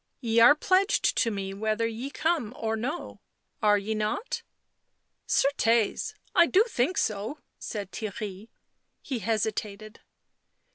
[0.19, 3.19] "Ye are pledged to me whether ye come or no—
[3.61, 4.41] are ye not
[5.27, 6.15] ?""Certes!
[6.33, 8.49] I do think so," said Theirry.
[9.03, 9.99] He hesitated.